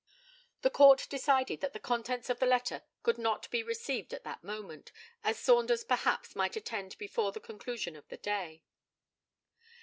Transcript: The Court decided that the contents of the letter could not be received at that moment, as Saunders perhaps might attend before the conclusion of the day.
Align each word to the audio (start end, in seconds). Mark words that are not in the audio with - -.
The 0.63 0.71
Court 0.71 1.05
decided 1.11 1.61
that 1.61 1.73
the 1.73 1.79
contents 1.79 2.31
of 2.31 2.39
the 2.39 2.47
letter 2.47 2.81
could 3.03 3.19
not 3.19 3.47
be 3.51 3.61
received 3.61 4.15
at 4.15 4.23
that 4.23 4.43
moment, 4.43 4.91
as 5.23 5.37
Saunders 5.37 5.83
perhaps 5.83 6.35
might 6.35 6.55
attend 6.55 6.97
before 6.97 7.31
the 7.31 7.39
conclusion 7.39 7.95
of 7.95 8.07
the 8.07 8.17
day. 8.17 8.63